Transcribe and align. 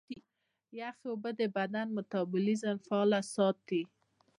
یخي 0.79 1.05
اوبه 1.11 1.29
د 1.39 1.41
بدن 1.57 1.87
میتابولیزم 1.95 2.75
فعاله 2.85 3.19
ساتي. 3.33 3.81